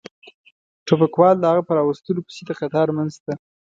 [0.87, 3.33] ټوپکوال د هغه په را وستلو پسې د قطار منځ ته.